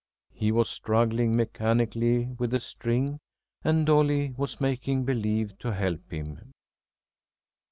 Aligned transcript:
He 0.33 0.51
was 0.51 0.67
struggling 0.67 1.37
mechanically 1.37 2.29
with 2.39 2.49
the 2.49 2.59
string, 2.59 3.19
and 3.63 3.85
Dolly 3.85 4.33
was 4.35 4.59
making 4.59 5.05
believe 5.05 5.55
to 5.59 5.75
help 5.75 6.11
him. 6.11 6.53